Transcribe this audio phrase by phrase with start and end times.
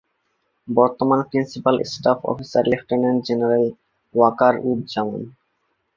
[0.67, 3.65] বর্তমান principal staff officer lieutenant general
[4.15, 5.21] Waker-uz-Zaman.